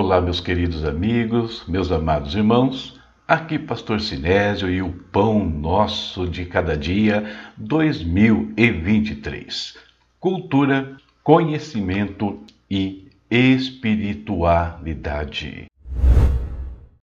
Olá, 0.00 0.20
meus 0.20 0.38
queridos 0.38 0.84
amigos, 0.84 1.64
meus 1.66 1.90
amados 1.90 2.36
irmãos. 2.36 2.96
Aqui, 3.26 3.58
Pastor 3.58 4.00
Sinésio 4.00 4.70
e 4.70 4.80
o 4.80 4.92
Pão 4.92 5.44
Nosso 5.44 6.24
de 6.24 6.44
Cada 6.44 6.76
Dia 6.76 7.28
2023. 7.56 9.76
Cultura, 10.20 10.96
conhecimento 11.24 12.38
e 12.70 13.10
espiritualidade. 13.28 15.66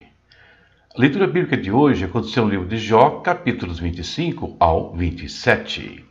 A 0.00 0.96
leitura 0.96 1.26
bíblica 1.26 1.56
de 1.56 1.72
hoje 1.72 2.04
aconteceu 2.04 2.44
no 2.44 2.50
livro 2.50 2.68
de 2.68 2.76
Jó, 2.76 3.18
capítulos 3.18 3.80
25 3.80 4.54
ao 4.60 4.94
27. 4.94 6.04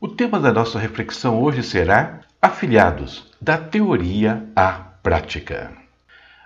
O 0.00 0.06
tema 0.06 0.38
da 0.38 0.52
nossa 0.52 0.78
reflexão 0.78 1.42
hoje 1.42 1.64
será 1.64 2.20
Afiliados, 2.40 3.26
da 3.42 3.58
teoria 3.58 4.48
à 4.54 4.87
prática. 5.08 5.72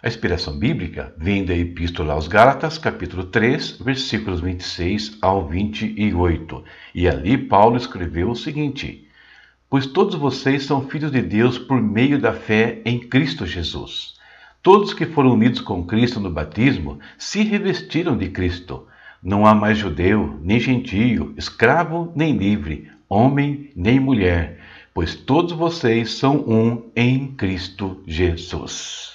A 0.01 0.07
inspiração 0.07 0.57
bíblica 0.57 1.13
vem 1.19 1.45
da 1.45 1.53
Epístola 1.53 2.13
aos 2.13 2.29
Gálatas, 2.29 2.79
capítulo 2.79 3.25
3, 3.25 3.79
versículos 3.81 4.41
26 4.41 5.19
ao 5.21 5.49
28. 5.49 6.63
E 6.95 7.09
ali 7.09 7.37
Paulo 7.37 7.77
escreveu 7.77 8.31
o 8.31 8.37
seguinte: 8.37 9.09
Pois 9.69 9.87
todos 9.87 10.15
vocês 10.15 10.63
são 10.63 10.87
filhos 10.89 11.11
de 11.11 11.21
Deus 11.21 11.59
por 11.59 11.83
meio 11.83 12.21
da 12.21 12.33
fé 12.33 12.81
em 12.85 13.01
Cristo 13.01 13.45
Jesus. 13.45 14.15
Todos 14.63 14.95
que 14.95 15.07
foram 15.07 15.33
unidos 15.33 15.61
com 15.61 15.85
Cristo 15.85 16.21
no 16.21 16.31
batismo 16.31 17.01
se 17.19 17.43
revestiram 17.43 18.17
de 18.17 18.29
Cristo. 18.29 18.87
Não 19.21 19.45
há 19.45 19.57
mais 19.57 19.77
judeu, 19.77 20.39
nem 20.41 20.61
gentio, 20.61 21.35
escravo, 21.37 22.13
nem 22.15 22.37
livre, 22.37 22.89
homem, 23.09 23.73
nem 23.75 23.99
mulher, 23.99 24.61
pois 24.95 25.15
todos 25.15 25.53
vocês 25.53 26.13
são 26.13 26.37
um 26.37 26.91
em 26.95 27.35
Cristo 27.35 28.03
Jesus. 28.07 29.13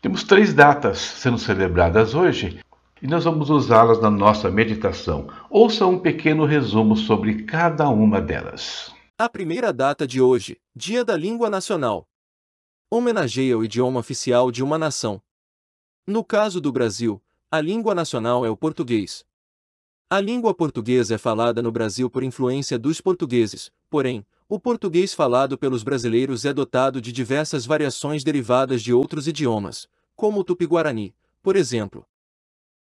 Temos 0.00 0.24
três 0.24 0.54
datas 0.54 0.98
sendo 0.98 1.38
celebradas 1.38 2.14
hoje 2.14 2.60
e 3.02 3.06
nós 3.06 3.24
vamos 3.24 3.50
usá-las 3.50 4.00
na 4.00 4.10
nossa 4.10 4.50
meditação. 4.50 5.28
Ouça 5.50 5.86
um 5.86 5.98
pequeno 5.98 6.44
resumo 6.44 6.96
sobre 6.96 7.44
cada 7.44 7.88
uma 7.88 8.20
delas. 8.20 8.94
A 9.18 9.28
primeira 9.28 9.72
data 9.72 10.06
de 10.06 10.20
hoje, 10.20 10.58
Dia 10.74 11.04
da 11.04 11.16
Língua 11.16 11.50
Nacional 11.50 12.06
homenageia 12.92 13.56
o 13.56 13.64
idioma 13.64 14.00
oficial 14.00 14.50
de 14.50 14.64
uma 14.64 14.76
nação. 14.76 15.22
No 16.04 16.24
caso 16.24 16.60
do 16.60 16.72
Brasil, 16.72 17.22
a 17.48 17.60
língua 17.60 17.94
nacional 17.94 18.44
é 18.44 18.50
o 18.50 18.56
português. 18.56 19.24
A 20.10 20.18
língua 20.18 20.52
portuguesa 20.52 21.14
é 21.14 21.18
falada 21.18 21.62
no 21.62 21.70
Brasil 21.70 22.10
por 22.10 22.24
influência 22.24 22.76
dos 22.76 23.00
portugueses, 23.00 23.70
porém, 23.90 24.24
o 24.48 24.58
português 24.58 25.12
falado 25.12 25.58
pelos 25.58 25.82
brasileiros 25.82 26.44
é 26.44 26.52
dotado 26.52 27.00
de 27.00 27.12
diversas 27.12 27.66
variações 27.66 28.24
derivadas 28.24 28.82
de 28.82 28.94
outros 28.94 29.28
idiomas, 29.28 29.88
como 30.16 30.40
o 30.40 30.44
tupi-guarani, 30.44 31.14
por 31.42 31.56
exemplo. 31.56 32.06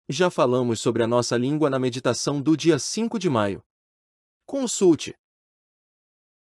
Já 0.08 0.30
falamos 0.30 0.80
sobre 0.80 1.04
a 1.04 1.08
nossa 1.08 1.36
língua 1.38 1.70
na 1.70 1.78
meditação 1.78 2.42
do 2.42 2.56
dia 2.56 2.80
5 2.80 3.20
de 3.20 3.30
maio. 3.30 3.64
Consulte. 4.46 5.14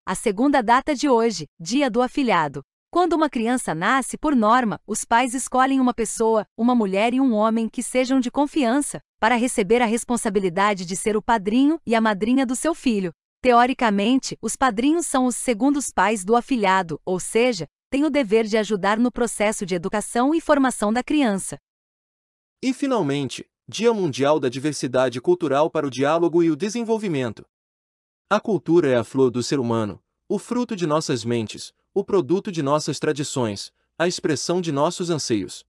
A 0.06 0.16
segunda 0.16 0.62
data 0.62 0.96
de 0.96 1.10
hoje, 1.10 1.48
Dia 1.60 1.90
do 1.90 2.02
Afilhado, 2.02 2.64
quando 2.90 3.14
uma 3.14 3.30
criança 3.30 3.76
nasce, 3.76 4.18
por 4.18 4.34
norma, 4.34 4.80
os 4.88 5.04
pais 5.04 5.34
escolhem 5.34 5.82
uma 5.82 5.94
pessoa, 5.94 6.48
uma 6.56 6.74
mulher 6.74 7.14
e 7.14 7.20
um 7.20 7.34
homem 7.34 7.68
que 7.68 7.84
sejam 7.84 8.22
de 8.22 8.32
confiança, 8.32 9.02
para 9.20 9.36
receber 9.36 9.82
a 9.82 9.86
responsabilidade 9.86 10.86
de 10.86 10.96
ser 10.96 11.18
o 11.18 11.22
padrinho 11.22 11.80
e 11.86 11.94
a 11.94 12.00
madrinha 12.00 12.46
do 12.46 12.56
seu 12.56 12.74
filho. 12.74 13.14
Teoricamente, 13.42 14.38
os 14.42 14.56
padrinhos 14.56 15.06
são 15.06 15.26
os 15.26 15.36
segundos 15.36 15.92
pais 15.92 16.26
do 16.26 16.36
afilhado, 16.36 17.00
ou 17.06 17.20
seja, 17.20 17.68
têm 17.90 18.04
o 18.04 18.10
dever 18.10 18.46
de 18.46 18.58
ajudar 18.58 18.98
no 18.98 19.12
processo 19.12 19.66
de 19.66 19.76
educação 19.76 20.34
e 20.34 20.42
formação 20.42 20.92
da 20.92 21.04
criança. 21.04 21.58
E 22.62 22.74
finalmente, 22.74 23.48
Dia 23.68 23.94
Mundial 23.94 24.40
da 24.40 24.50
Diversidade 24.50 25.22
Cultural 25.22 25.70
para 25.70 25.86
o 25.86 25.90
Diálogo 25.90 26.42
e 26.42 26.50
o 26.50 26.56
Desenvolvimento. 26.56 27.46
A 28.30 28.40
cultura 28.40 28.90
é 28.90 28.96
a 28.96 29.04
flor 29.04 29.30
do 29.30 29.44
ser 29.44 29.60
humano, 29.60 30.02
o 30.28 30.40
fruto 30.40 30.76
de 30.76 30.88
nossas 30.88 31.24
mentes, 31.24 31.74
o 31.94 32.04
produto 32.04 32.52
de 32.52 32.62
nossas 32.62 33.00
tradições, 33.00 33.72
a 33.98 34.08
expressão 34.08 34.60
de 34.60 34.72
nossos 34.72 35.10
anseios. 35.10 35.66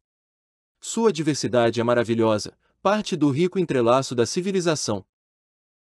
Sua 0.80 1.12
diversidade 1.12 1.80
é 1.80 1.84
maravilhosa, 1.84 2.56
parte 2.82 3.14
do 3.14 3.30
rico 3.30 3.58
entrelaço 3.58 4.14
da 4.14 4.24
civilização. 4.24 5.04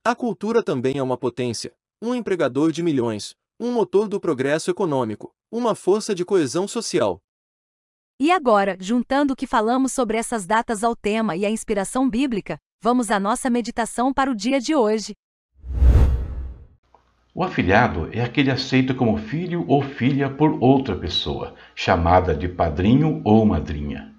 A 0.06 0.14
cultura 0.14 0.62
também 0.62 0.98
é 0.98 1.02
uma 1.02 1.18
potência, 1.18 1.72
um 2.02 2.14
empregador 2.14 2.74
de 2.74 2.84
milhões, 2.84 3.34
um 3.58 3.72
motor 3.72 4.10
do 4.10 4.20
progresso 4.20 4.70
econômico, 4.70 5.32
uma 5.50 5.76
força 5.76 6.14
de 6.14 6.26
coesão 6.26 6.68
social. 6.68 7.22
E 8.20 8.30
agora, 8.30 8.76
juntando 8.82 9.32
o 9.32 9.36
que 9.36 9.48
falamos 9.48 9.94
sobre 9.94 10.18
essas 10.18 10.46
datas 10.46 10.84
ao 10.84 10.94
tema 10.94 11.38
e 11.38 11.46
a 11.46 11.50
inspiração 11.50 12.10
bíblica, 12.10 12.58
vamos 12.82 13.10
à 13.10 13.18
nossa 13.18 13.50
meditação 13.50 14.14
para 14.14 14.30
o 14.30 14.36
dia 14.36 14.60
de 14.60 14.76
hoje. 14.76 15.14
O 17.34 17.42
afilhado 17.42 18.10
é 18.12 18.22
aquele 18.22 18.52
aceito 18.52 18.94
como 18.94 19.18
filho 19.18 19.64
ou 19.70 19.82
filha 19.82 20.30
por 20.30 20.62
outra 20.62 20.98
pessoa, 20.98 21.56
chamada 21.74 22.36
de 22.36 22.50
padrinho 22.50 23.22
ou 23.24 23.46
madrinha. 23.46 24.14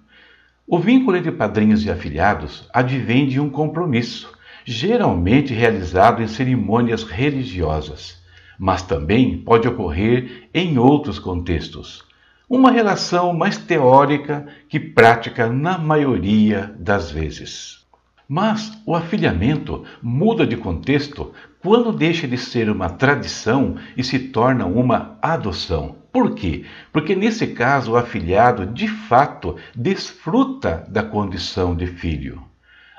O 0.65 0.79
vínculo 0.79 1.15
entre 1.15 1.31
padrinhos 1.31 1.85
e 1.85 1.91
afilhados 1.91 2.67
advém 2.73 3.27
de 3.27 3.39
um 3.39 3.51
compromisso, 3.51 4.34
geralmente 4.65 5.53
realizado 5.53 6.23
em 6.23 6.27
cerimônias 6.27 7.03
religiosas, 7.03 8.19
mas 8.57 8.81
também 8.81 9.37
pode 9.37 9.67
ocorrer 9.67 10.49
em 10.51 10.79
outros 10.79 11.19
contextos. 11.19 12.03
Uma 12.49 12.71
relação 12.71 13.31
mais 13.33 13.57
teórica 13.57 14.47
que 14.67 14.79
prática 14.79 15.47
na 15.47 15.77
maioria 15.77 16.75
das 16.79 17.11
vezes. 17.11 17.85
Mas 18.27 18.71
o 18.87 18.95
afiliamento 18.95 19.83
muda 20.01 20.47
de 20.47 20.57
contexto 20.57 21.31
quando 21.59 21.91
deixa 21.91 22.27
de 22.27 22.37
ser 22.37 22.69
uma 22.69 22.89
tradição 22.89 23.75
e 23.95 24.03
se 24.03 24.17
torna 24.17 24.65
uma 24.65 25.17
adoção. 25.21 25.97
Por 26.11 26.33
quê? 26.33 26.65
Porque 26.91 27.15
nesse 27.15 27.47
caso 27.47 27.91
o 27.91 27.97
afiliado 27.97 28.65
de 28.65 28.87
fato 28.87 29.57
desfruta 29.75 30.85
da 30.87 31.03
condição 31.03 31.75
de 31.75 31.85
filho. 31.85 32.41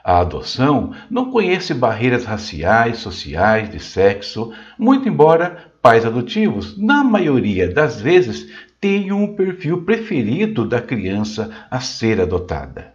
A 0.09 0.21
adoção 0.21 0.93
não 1.11 1.33
conhece 1.33 1.75
barreiras 1.75 2.25
raciais, 2.25 2.99
sociais, 2.99 3.69
de 3.69 3.81
sexo, 3.81 4.53
muito 4.79 5.09
embora 5.09 5.73
pais 5.83 6.07
adotivos, 6.07 6.79
na 6.79 7.03
maioria 7.03 7.69
das 7.69 8.01
vezes, 8.01 8.49
tenham 8.81 9.21
um 9.21 9.35
perfil 9.35 9.83
preferido 9.83 10.65
da 10.65 10.81
criança 10.81 11.51
a 11.69 11.81
ser 11.81 12.21
adotada. 12.21 12.95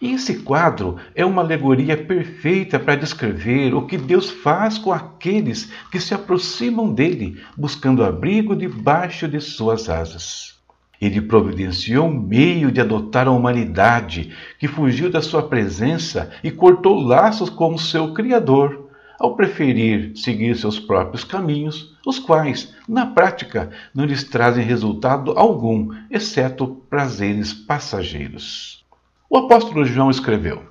E 0.00 0.14
esse 0.14 0.38
quadro 0.38 0.96
é 1.14 1.22
uma 1.22 1.42
alegoria 1.42 1.98
perfeita 1.98 2.78
para 2.78 2.96
descrever 2.96 3.74
o 3.74 3.86
que 3.86 3.98
Deus 3.98 4.30
faz 4.30 4.78
com 4.78 4.94
aqueles 4.94 5.70
que 5.92 6.00
se 6.00 6.14
aproximam 6.14 6.94
dele, 6.94 7.38
buscando 7.54 8.02
abrigo 8.02 8.56
debaixo 8.56 9.28
de 9.28 9.38
suas 9.38 9.90
asas. 9.90 10.59
Ele 11.00 11.22
providenciou 11.22 12.06
um 12.06 12.20
meio 12.20 12.70
de 12.70 12.80
adotar 12.80 13.26
a 13.26 13.30
humanidade 13.30 14.32
que 14.58 14.68
fugiu 14.68 15.10
da 15.10 15.22
sua 15.22 15.42
presença 15.42 16.30
e 16.44 16.50
cortou 16.50 17.00
laços 17.00 17.48
com 17.48 17.72
o 17.72 17.78
seu 17.78 18.12
Criador, 18.12 18.90
ao 19.18 19.34
preferir 19.36 20.12
seguir 20.14 20.56
seus 20.56 20.78
próprios 20.78 21.24
caminhos, 21.24 21.94
os 22.06 22.18
quais, 22.18 22.74
na 22.88 23.06
prática, 23.06 23.70
não 23.94 24.04
lhes 24.04 24.24
trazem 24.24 24.64
resultado 24.64 25.32
algum, 25.32 25.88
exceto 26.10 26.82
prazeres 26.88 27.52
passageiros. 27.52 28.84
O 29.28 29.36
apóstolo 29.36 29.84
João 29.84 30.10
escreveu: 30.10 30.62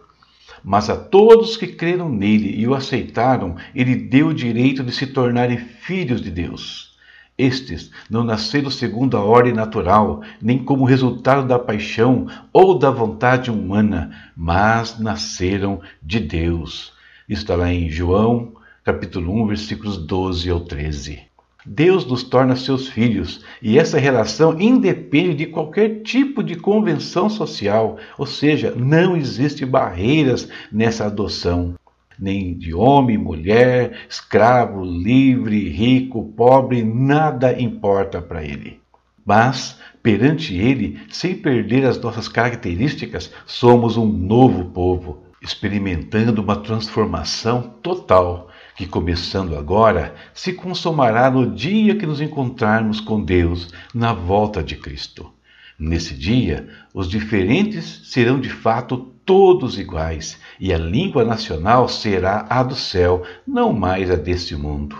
Mas 0.63 0.89
a 0.89 0.97
todos 0.97 1.57
que 1.57 1.67
creram 1.67 2.09
nele 2.09 2.59
e 2.59 2.67
o 2.67 2.73
aceitaram, 2.73 3.55
ele 3.73 3.95
deu 3.95 4.27
o 4.27 4.33
direito 4.33 4.83
de 4.83 4.91
se 4.91 5.07
tornarem 5.07 5.57
filhos 5.57 6.21
de 6.21 6.31
Deus. 6.31 6.97
Estes 7.39 7.89
não 8.09 8.21
nasceram 8.21 8.69
segundo 8.69 9.15
a 9.15 9.23
ordem 9.23 9.53
natural, 9.53 10.21
nem 10.41 10.61
como 10.61 10.83
resultado 10.83 11.47
da 11.47 11.57
paixão 11.57 12.27
ou 12.51 12.77
da 12.77 12.91
vontade 12.91 13.49
humana, 13.49 14.11
mas 14.35 14.99
nasceram 14.99 15.79
de 16.03 16.19
Deus. 16.19 16.91
Está 17.29 17.55
lá 17.55 17.71
em 17.71 17.89
João, 17.89 18.51
capítulo 18.83 19.43
1, 19.43 19.47
versículos 19.47 19.97
12 19.97 20.49
ao 20.49 20.59
13. 20.59 21.21
Deus 21.65 22.05
nos 22.05 22.23
torna 22.23 22.57
seus 22.57 22.89
filhos 22.89 23.41
e 23.61 23.79
essa 23.79 23.97
relação 23.97 24.59
independe 24.59 25.35
de 25.35 25.45
qualquer 25.45 26.01
tipo 26.01 26.43
de 26.43 26.55
convenção 26.55 27.29
social, 27.29 27.97
ou 28.17 28.25
seja, 28.25 28.73
não 28.75 29.15
existe 29.15 29.65
barreiras 29.65 30.49
nessa 30.69 31.05
adoção, 31.05 31.75
nem 32.19 32.57
de 32.57 32.73
homem, 32.73 33.17
mulher, 33.17 34.05
escravo, 34.09 34.83
livre, 34.83 35.69
rico, 35.69 36.33
pobre, 36.35 36.83
nada 36.83 37.59
importa 37.59 38.21
para 38.21 38.43
ele. 38.43 38.79
Mas, 39.25 39.79
perante 40.01 40.55
ele, 40.55 40.99
sem 41.09 41.35
perder 41.35 41.85
as 41.85 41.99
nossas 41.99 42.27
características, 42.27 43.31
somos 43.45 43.95
um 43.95 44.05
novo 44.05 44.65
povo, 44.65 45.23
experimentando 45.41 46.41
uma 46.41 46.57
transformação 46.57 47.61
total 47.81 48.49
que, 48.75 48.87
começando 48.87 49.57
agora, 49.57 50.15
se 50.33 50.53
consumará 50.53 51.29
no 51.29 51.53
dia 51.53 51.95
que 51.95 52.05
nos 52.05 52.21
encontrarmos 52.21 52.99
com 52.99 53.23
Deus 53.23 53.73
na 53.93 54.13
volta 54.13 54.63
de 54.63 54.75
Cristo. 54.75 55.31
Nesse 55.79 56.13
dia, 56.13 56.67
os 56.93 57.07
diferentes 57.07 58.01
serão 58.03 58.37
de 58.37 58.49
fato 58.49 58.97
todos 59.25 59.79
iguais, 59.79 60.37
e 60.59 60.73
a 60.73 60.77
língua 60.77 61.23
nacional 61.23 61.87
será 61.87 62.45
a 62.49 62.61
do 62.63 62.75
céu, 62.75 63.23
não 63.47 63.71
mais 63.71 64.11
a 64.11 64.15
deste 64.15 64.57
mundo. 64.57 64.97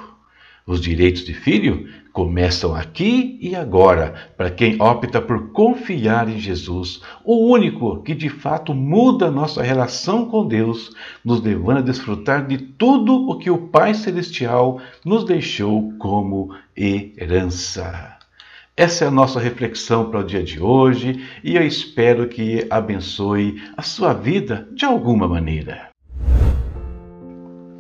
Os 0.66 0.80
direitos 0.80 1.26
de 1.26 1.34
filho 1.34 1.90
começam 2.14 2.74
aqui 2.74 3.38
e 3.42 3.56
agora, 3.56 4.32
para 4.38 4.52
quem 4.52 4.82
opta 4.82 5.20
por 5.20 5.52
confiar 5.52 6.30
em 6.30 6.40
Jesus, 6.40 7.02
o 7.26 7.52
único 7.52 8.02
que 8.04 8.16
de 8.16 8.30
fato 8.30 8.74
muda 8.74 9.30
nossa 9.30 9.62
relação 9.62 10.28
com 10.28 10.48
Deus, 10.48 10.96
nos 11.26 11.42
levando 11.42 11.80
a 11.80 11.82
desfrutar 11.82 12.48
de 12.48 12.58
tudo 12.58 13.30
o 13.30 13.38
que 13.38 13.50
o 13.50 13.68
Pai 13.68 13.94
Celestial 13.94 14.80
nos 15.04 15.26
deixou 15.26 15.92
como 15.98 16.56
herança. 16.78 18.19
Essa 18.80 19.04
é 19.04 19.08
a 19.10 19.12
nossa 19.12 19.42
reflexão 19.42 20.10
para 20.10 20.22
o 20.22 20.24
dia 20.24 20.42
de 20.42 20.58
hoje 20.58 21.22
e 21.44 21.58
eu 21.58 21.68
espero 21.68 22.30
que 22.30 22.66
abençoe 22.70 23.62
a 23.76 23.82
sua 23.82 24.14
vida 24.14 24.70
de 24.74 24.86
alguma 24.86 25.28
maneira. 25.28 25.90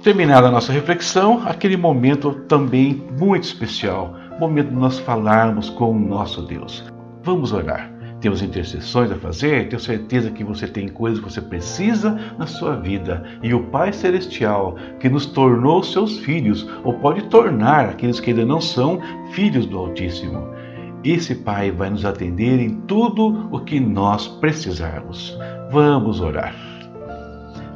Terminada 0.03 0.49
a 0.49 0.51
nossa 0.51 0.73
reflexão, 0.73 1.41
aquele 1.47 1.77
momento 1.77 2.33
também 2.49 3.01
muito 3.17 3.45
especial, 3.45 4.13
momento 4.41 4.71
de 4.71 4.75
nós 4.75 4.99
falarmos 4.99 5.69
com 5.69 5.89
o 5.89 5.97
nosso 5.97 6.41
Deus. 6.41 6.83
Vamos 7.23 7.53
orar. 7.53 7.89
Temos 8.19 8.41
intercessões 8.41 9.09
a 9.09 9.15
fazer, 9.15 9.69
tenho 9.69 9.81
certeza 9.81 10.29
que 10.29 10.43
você 10.43 10.67
tem 10.67 10.89
coisas 10.89 11.23
que 11.23 11.31
você 11.31 11.39
precisa 11.39 12.19
na 12.37 12.45
sua 12.45 12.75
vida. 12.75 13.23
E 13.41 13.53
o 13.53 13.63
Pai 13.67 13.93
Celestial, 13.93 14.75
que 14.99 15.07
nos 15.07 15.25
tornou 15.27 15.81
seus 15.81 16.17
filhos, 16.19 16.69
ou 16.83 16.95
pode 16.95 17.21
tornar 17.29 17.85
aqueles 17.85 18.19
que 18.19 18.31
ainda 18.31 18.45
não 18.45 18.59
são 18.59 18.99
filhos 19.31 19.65
do 19.65 19.77
Altíssimo 19.77 20.59
esse 21.03 21.35
Pai 21.35 21.71
vai 21.71 21.89
nos 21.89 22.05
atender 22.05 22.59
em 22.59 22.81
tudo 22.81 23.47
o 23.51 23.59
que 23.59 23.79
nós 23.79 24.27
precisarmos. 24.27 25.37
Vamos 25.71 26.19
orar. 26.19 26.53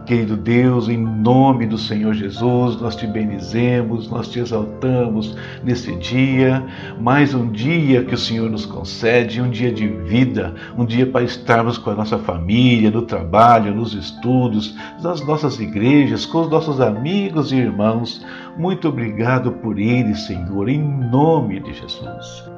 Querido 0.06 0.36
Deus, 0.36 0.90
em 0.90 0.98
nome 0.98 1.66
do 1.66 1.78
Senhor 1.78 2.14
Jesus, 2.14 2.80
nós 2.81 2.94
te 2.94 3.08
bendizemos, 3.08 4.10
nós 4.10 4.28
te 4.28 4.40
exaltamos 4.40 5.34
nesse 5.64 5.96
dia, 5.96 6.62
mais 7.00 7.34
um 7.34 7.50
dia 7.50 8.04
que 8.04 8.14
o 8.14 8.18
Senhor 8.18 8.50
nos 8.50 8.66
concede, 8.66 9.42
um 9.42 9.50
dia 9.50 9.72
de 9.72 9.88
vida, 9.88 10.54
um 10.78 10.86
dia 10.86 11.06
para 11.06 11.24
estarmos 11.24 11.78
com 11.78 11.90
a 11.90 11.96
nossa 11.96 12.19
família, 12.19 12.92
no 12.92 13.04
trabalho, 13.04 13.74
nos 13.74 13.94
estudos, 13.94 14.76
nas 15.02 15.26
nossas 15.26 15.58
igrejas, 15.62 16.26
com 16.26 16.42
os 16.42 16.50
nossos 16.50 16.81
amigos 16.81 17.54
e 17.54 17.56
irmãos. 17.56 18.26
Muito 18.58 18.90
obrigado 18.90 19.54
por 19.54 19.80
eles, 19.80 20.28
Senhor, 20.28 20.68
em 20.68 20.81
nome 20.81 21.62
de 21.62 21.74
Jesus. 21.74 22.53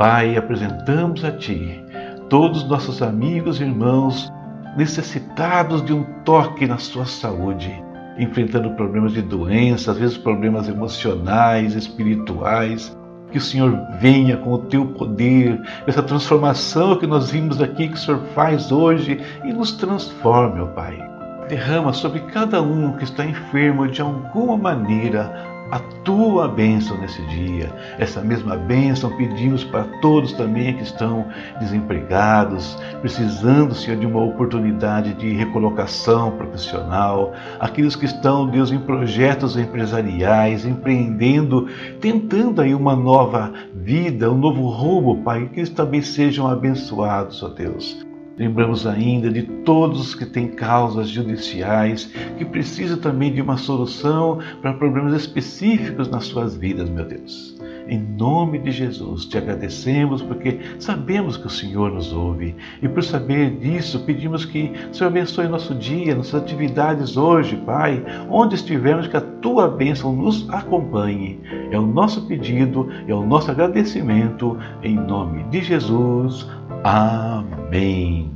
Pai, 0.00 0.34
apresentamos 0.34 1.22
a 1.26 1.30
Ti 1.30 1.84
todos 2.30 2.62
os 2.62 2.68
nossos 2.70 3.02
amigos 3.02 3.60
e 3.60 3.64
irmãos 3.64 4.32
necessitados 4.74 5.84
de 5.84 5.92
um 5.92 6.04
toque 6.24 6.66
na 6.66 6.78
sua 6.78 7.04
saúde, 7.04 7.70
enfrentando 8.18 8.70
problemas 8.70 9.12
de 9.12 9.20
doença, 9.20 9.90
às 9.90 9.98
vezes 9.98 10.16
problemas 10.16 10.70
emocionais, 10.70 11.74
espirituais. 11.74 12.96
Que 13.30 13.36
o 13.36 13.42
Senhor 13.42 13.78
venha 14.00 14.38
com 14.38 14.54
o 14.54 14.58
teu 14.60 14.86
poder, 14.86 15.60
essa 15.86 16.02
transformação 16.02 16.96
que 16.96 17.06
nós 17.06 17.30
vimos 17.30 17.60
aqui 17.60 17.86
que 17.86 17.94
o 17.94 17.98
Senhor 17.98 18.22
faz 18.34 18.72
hoje 18.72 19.20
e 19.44 19.52
nos 19.52 19.72
transforme, 19.72 20.62
ó 20.62 20.66
Pai. 20.68 20.96
Derrama 21.46 21.92
sobre 21.92 22.20
cada 22.20 22.62
um 22.62 22.96
que 22.96 23.04
está 23.04 23.22
enfermo 23.22 23.86
de 23.86 24.00
alguma 24.00 24.56
maneira 24.56 25.59
a 25.70 25.78
tua 26.04 26.48
bênção 26.48 26.98
nesse 26.98 27.22
dia. 27.26 27.72
Essa 27.98 28.20
mesma 28.20 28.56
bênção 28.56 29.16
pedimos 29.16 29.62
para 29.64 29.84
todos 30.00 30.32
também 30.32 30.76
que 30.76 30.82
estão 30.82 31.26
desempregados, 31.60 32.76
precisando, 33.00 33.74
Senhor, 33.74 33.98
de 33.98 34.06
uma 34.06 34.22
oportunidade 34.22 35.14
de 35.14 35.32
recolocação 35.32 36.32
profissional, 36.32 37.32
aqueles 37.58 37.94
que 37.94 38.06
estão, 38.06 38.48
Deus, 38.48 38.72
em 38.72 38.78
projetos 38.78 39.56
empresariais, 39.56 40.64
empreendendo, 40.64 41.68
tentando 42.00 42.60
aí 42.60 42.74
uma 42.74 42.96
nova 42.96 43.52
vida, 43.74 44.30
um 44.30 44.38
novo 44.38 44.68
rumo, 44.68 45.22
Pai, 45.22 45.48
que 45.52 45.60
eles 45.60 45.70
também 45.70 46.02
sejam 46.02 46.48
abençoados, 46.48 47.42
ó 47.42 47.48
Deus. 47.48 48.09
Lembramos 48.40 48.86
ainda 48.86 49.28
de 49.30 49.42
todos 49.42 50.14
que 50.14 50.24
têm 50.24 50.48
causas 50.48 51.10
judiciais, 51.10 52.10
que 52.38 52.44
precisam 52.46 52.96
também 52.96 53.30
de 53.30 53.42
uma 53.42 53.58
solução 53.58 54.38
para 54.62 54.72
problemas 54.72 55.12
específicos 55.12 56.08
nas 56.08 56.24
suas 56.24 56.56
vidas, 56.56 56.88
meu 56.88 57.04
Deus. 57.04 57.60
Em 57.86 57.98
nome 57.98 58.58
de 58.58 58.70
Jesus, 58.70 59.26
te 59.26 59.36
agradecemos 59.36 60.22
porque 60.22 60.58
sabemos 60.78 61.36
que 61.36 61.48
o 61.48 61.50
Senhor 61.50 61.92
nos 61.92 62.14
ouve. 62.14 62.56
E 62.80 62.88
por 62.88 63.02
saber 63.02 63.58
disso, 63.58 64.00
pedimos 64.06 64.46
que 64.46 64.72
o 64.90 64.94
Senhor 64.94 65.10
abençoe 65.10 65.46
nosso 65.46 65.74
dia, 65.74 66.14
nossas 66.14 66.40
atividades 66.40 67.18
hoje, 67.18 67.56
Pai. 67.66 68.02
Onde 68.30 68.54
estivermos, 68.54 69.06
que 69.06 69.16
a 69.18 69.20
tua 69.20 69.68
bênção 69.68 70.16
nos 70.16 70.48
acompanhe. 70.48 71.40
É 71.70 71.78
o 71.78 71.86
nosso 71.86 72.26
pedido, 72.26 72.88
é 73.06 73.12
o 73.12 73.26
nosso 73.26 73.50
agradecimento. 73.50 74.56
Em 74.82 74.94
nome 74.94 75.42
de 75.50 75.60
Jesus. 75.60 76.48
Amém. 76.82 78.30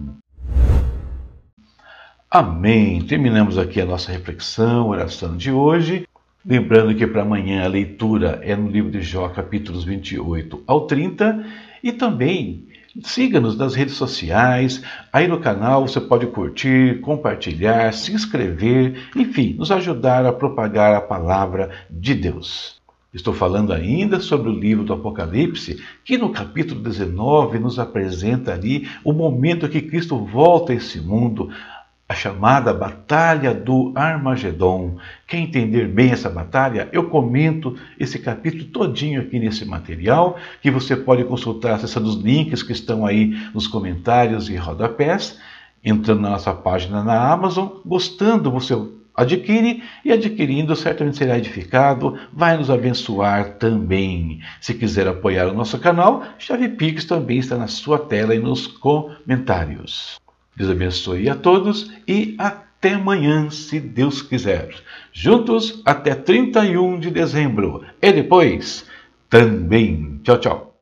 Amém. 2.30 3.00
Terminamos 3.00 3.56
aqui 3.56 3.80
a 3.80 3.86
nossa 3.86 4.12
reflexão, 4.12 4.88
oração 4.88 5.34
de 5.34 5.50
hoje. 5.50 6.06
Lembrando 6.44 6.94
que 6.94 7.06
para 7.06 7.22
amanhã 7.22 7.64
a 7.64 7.68
leitura 7.68 8.40
é 8.42 8.54
no 8.54 8.68
livro 8.68 8.90
de 8.90 9.00
Jó, 9.00 9.30
capítulos 9.30 9.82
28 9.84 10.62
ao 10.66 10.86
30. 10.86 11.42
E 11.82 11.90
também 11.90 12.68
siga-nos 13.02 13.56
nas 13.56 13.74
redes 13.74 13.94
sociais. 13.94 14.82
Aí 15.10 15.26
no 15.26 15.40
canal 15.40 15.88
você 15.88 15.98
pode 15.98 16.26
curtir, 16.26 17.00
compartilhar, 17.00 17.94
se 17.94 18.12
inscrever, 18.12 19.08
enfim, 19.16 19.54
nos 19.54 19.70
ajudar 19.70 20.26
a 20.26 20.32
propagar 20.34 20.94
a 20.94 21.00
palavra 21.00 21.70
de 21.88 22.14
Deus. 22.14 22.83
Estou 23.14 23.32
falando 23.32 23.72
ainda 23.72 24.18
sobre 24.18 24.50
o 24.50 24.58
livro 24.58 24.82
do 24.82 24.92
Apocalipse, 24.92 25.80
que 26.04 26.18
no 26.18 26.30
capítulo 26.30 26.80
19 26.80 27.60
nos 27.60 27.78
apresenta 27.78 28.52
ali 28.52 28.88
o 29.04 29.12
momento 29.12 29.68
que 29.68 29.80
Cristo 29.80 30.18
volta 30.18 30.72
a 30.72 30.74
esse 30.74 31.00
mundo, 31.00 31.48
a 32.08 32.12
chamada 32.12 32.74
Batalha 32.74 33.54
do 33.54 33.92
Armagedon. 33.94 34.96
Quer 35.28 35.36
entender 35.36 35.86
bem 35.86 36.10
essa 36.10 36.28
batalha? 36.28 36.88
Eu 36.90 37.08
comento 37.08 37.76
esse 38.00 38.18
capítulo 38.18 38.64
todinho 38.64 39.20
aqui 39.20 39.38
nesse 39.38 39.64
material, 39.64 40.36
que 40.60 40.68
você 40.68 40.96
pode 40.96 41.22
consultar 41.22 41.74
acessando 41.74 42.08
os 42.08 42.16
links 42.16 42.64
que 42.64 42.72
estão 42.72 43.06
aí 43.06 43.32
nos 43.54 43.68
comentários 43.68 44.48
e 44.48 44.56
rodapés, 44.56 45.38
entrando 45.84 46.20
na 46.20 46.30
nossa 46.30 46.52
página 46.52 47.04
na 47.04 47.30
Amazon. 47.32 47.68
Gostando, 47.86 48.50
você 48.50 48.74
Adquire 49.14 49.82
e 50.04 50.12
adquirindo 50.12 50.74
certamente 50.74 51.18
será 51.18 51.38
edificado, 51.38 52.18
vai 52.32 52.56
nos 52.56 52.68
abençoar 52.68 53.54
também. 53.58 54.40
Se 54.60 54.74
quiser 54.74 55.06
apoiar 55.06 55.46
o 55.46 55.54
nosso 55.54 55.78
canal, 55.78 56.24
chave 56.38 56.68
Pix 56.68 57.04
também 57.04 57.38
está 57.38 57.56
na 57.56 57.68
sua 57.68 57.98
tela 57.98 58.34
e 58.34 58.38
nos 58.38 58.66
comentários. 58.66 60.18
Deus 60.56 60.70
abençoe 60.70 61.28
a 61.28 61.34
todos 61.34 61.92
e 62.06 62.34
até 62.38 62.94
amanhã, 62.94 63.50
se 63.50 63.78
Deus 63.80 64.20
quiser. 64.20 64.74
Juntos 65.12 65.80
até 65.84 66.14
31 66.14 66.98
de 66.98 67.10
dezembro 67.10 67.84
e 68.02 68.12
depois 68.12 68.86
também. 69.30 70.20
Tchau, 70.22 70.38
tchau. 70.38 70.73